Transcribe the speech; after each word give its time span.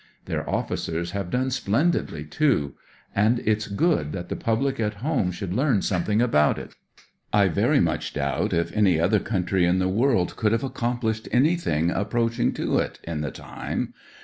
Their 0.25 0.49
officers 0.49 1.11
have 1.11 1.29
done 1.29 1.51
splendidly, 1.51 2.25
too, 2.25 2.73
and 3.13 3.37
it's 3.41 3.67
good 3.67 4.13
that 4.13 4.29
the 4.29 4.35
public 4.35 4.79
at 4.79 4.95
home 4.95 5.29
should 5.29 5.53
learn 5.53 5.83
something 5.83 6.23
about 6.23 6.57
it. 6.57 6.73
I 7.31 7.49
very 7.49 7.79
much 7.79 8.15
doubt 8.15 8.51
if 8.51 8.75
any 8.75 8.99
other 8.99 9.19
country 9.19 9.63
in 9.63 9.77
the 9.77 9.87
world 9.87 10.35
could 10.37 10.53
have 10.53 10.63
accomplished 10.63 11.29
anything 11.31 11.91
approaching 11.91 12.51
to 12.53 12.79
it, 12.79 12.99
in 13.03 13.21
the 13.21 13.29
time. 13.29 13.93